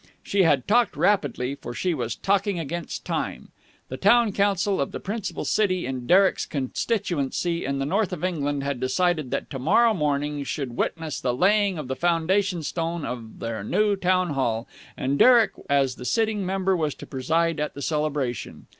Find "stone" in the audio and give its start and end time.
12.63-13.05